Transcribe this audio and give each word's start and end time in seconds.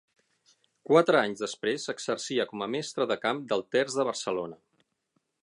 Quatre 0.91 1.19
anys 1.19 1.43
després 1.45 1.85
exercia 1.93 2.47
com 2.53 2.65
a 2.67 2.69
mestre 2.77 3.09
de 3.13 3.19
camp 3.27 3.43
del 3.53 3.67
terç 3.77 4.01
de 4.01 4.09
Barcelona. 4.11 4.61